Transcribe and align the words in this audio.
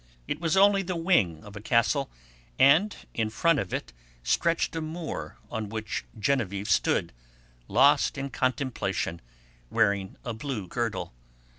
It 0.27 0.41
was 0.41 0.57
only 0.57 0.81
the 0.81 0.95
wing 0.95 1.43
of 1.43 1.55
a 1.55 1.61
castle, 1.61 2.09
and 2.57 2.95
in 3.13 3.29
front 3.29 3.59
of 3.59 3.71
it 3.71 3.93
stretched 4.23 4.75
a 4.75 4.81
moor 4.81 5.37
on 5.51 5.69
which 5.69 6.05
Geneviève 6.17 6.65
stood, 6.65 7.13
lost 7.67 8.17
in 8.17 8.31
contemplation, 8.31 9.21
wearing 9.69 10.15
a 10.25 10.33
blue 10.33 10.67
girdle. 10.67 11.13